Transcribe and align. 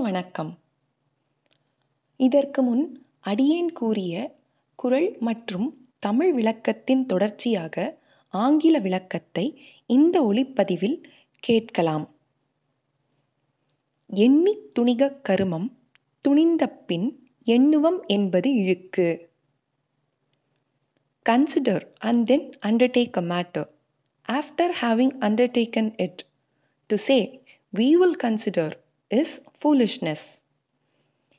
வணக்கம். 0.00 0.58
இதற்கு 2.16 2.62
முன் 2.62 3.06
அடியேன் 3.20 3.72
கூறிய 3.72 4.40
குரல் 4.74 5.16
மற்றும் 5.18 5.88
தமிழ் 5.98 6.34
விளக்கத்தின் 6.34 7.06
தொடர்ச்சியாக 7.06 7.98
ஆங்கில 8.28 8.78
விளக்கத்தை 8.78 9.62
இந்த 9.86 10.22
ஒளிப்பதிவில் 10.22 11.04
கேட்கலாம். 11.38 12.10
எண்ணித் 14.06 14.74
துணிகக் 14.74 15.24
கருமம் 15.24 15.78
துணிந்த 16.20 16.66
பின் 16.68 17.26
எண்ணுவம் 17.44 18.06
என்பது 18.06 18.54
இழுக்கு. 18.54 19.30
Consider 21.28 21.86
and 21.98 22.26
then 22.26 22.50
undertake 22.62 23.10
a 23.10 23.22
matter 23.22 23.68
after 24.28 24.72
having 24.80 25.16
undertaken 25.20 25.92
it 25.96 26.22
to 26.86 26.96
say 26.96 27.44
we 27.76 27.90
will 27.92 28.16
consider 28.16 28.81
is 29.12 29.30
foolishness. 29.60 30.22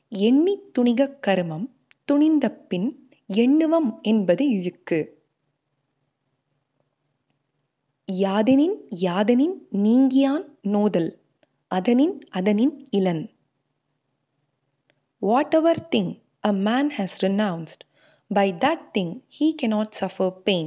எண்ணித் 0.08 0.66
துணிகக் 0.78 1.18
கருமம் 1.26 1.66
துணிந்தபின் 2.12 2.88
எண்ணுவம் 3.34 3.90
என்பது 4.02 4.48
இழுக்கு 4.48 4.98
யாதெனின் 8.08 8.76
யாதெனின் 9.00 9.56
நீங்கியான் 9.72 10.44
நோதல் 10.62 11.10
அதனின் 11.70 12.18
அதனின் 12.30 12.74
இலன் 12.90 13.24
Whatever 15.22 15.74
thing 15.92 16.08
a 16.44 16.52
man 16.52 16.90
has 16.90 17.12
renounced, 17.22 17.82
by 18.30 18.50
that 18.60 18.80
thing 18.92 19.22
he 19.28 19.54
cannot 19.54 19.94
suffer 19.94 20.30
pain. 20.30 20.66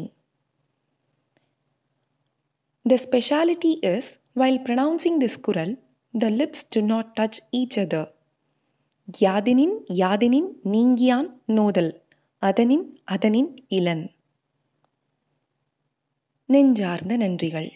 The 2.85 2.97
speciality 2.97 3.73
is, 3.83 4.05
while 4.33 4.57
pronouncing 4.59 5.19
this 5.19 5.37
kural, 5.37 5.77
the 6.21 6.29
lips 6.29 6.67
do 6.75 6.81
not 6.81 7.05
touch 7.19 7.37
each 7.51 7.77
other. 7.77 8.11
யாதெனின் 9.19 9.75
யாதெனின் 9.87 10.49
நீங்கியான் 10.63 11.29
நோதல். 11.45 12.03
அதனின் 12.41 12.97
அதனின் 13.05 13.51
இலன் 13.67 14.11
நெஞ்சார்ந்த 16.45 17.17
நன்றிகள். 17.17 17.69